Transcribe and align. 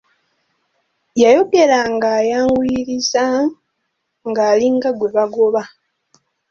Yayogeranga 1.21 2.07
ayanguyiriza 2.21 3.23
ng'alinga 4.29 4.89
gwe 4.97 5.09
bagoba. 5.15 5.61